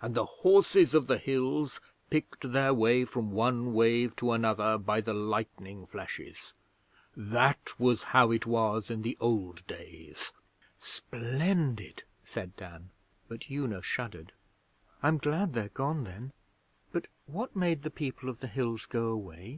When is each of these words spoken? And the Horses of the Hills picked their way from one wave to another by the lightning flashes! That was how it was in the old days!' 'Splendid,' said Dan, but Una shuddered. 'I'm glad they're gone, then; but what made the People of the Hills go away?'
And 0.00 0.14
the 0.14 0.24
Horses 0.24 0.94
of 0.94 1.06
the 1.06 1.18
Hills 1.18 1.80
picked 2.08 2.50
their 2.50 2.72
way 2.72 3.04
from 3.04 3.32
one 3.32 3.74
wave 3.74 4.16
to 4.16 4.32
another 4.32 4.78
by 4.78 5.02
the 5.02 5.12
lightning 5.12 5.84
flashes! 5.86 6.54
That 7.14 7.78
was 7.78 8.02
how 8.04 8.30
it 8.30 8.46
was 8.46 8.88
in 8.88 9.02
the 9.02 9.18
old 9.20 9.66
days!' 9.66 10.32
'Splendid,' 10.78 12.04
said 12.24 12.56
Dan, 12.56 12.88
but 13.28 13.50
Una 13.50 13.82
shuddered. 13.82 14.32
'I'm 15.02 15.18
glad 15.18 15.52
they're 15.52 15.68
gone, 15.68 16.04
then; 16.04 16.32
but 16.90 17.08
what 17.26 17.54
made 17.54 17.82
the 17.82 17.90
People 17.90 18.30
of 18.30 18.40
the 18.40 18.48
Hills 18.48 18.86
go 18.86 19.08
away?' 19.08 19.54